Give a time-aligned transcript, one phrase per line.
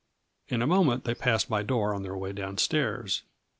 [0.47, 3.21] In a mo ment they passed my door on their way down stairs.